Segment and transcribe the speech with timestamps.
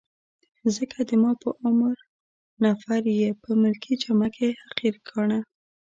[0.75, 1.95] ځکه د ما په عمر
[2.63, 5.39] نفر يې په ملکي جامه کي حقیر ګاڼه.